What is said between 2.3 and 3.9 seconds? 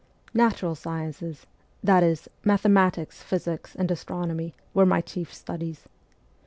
mathematics, physics,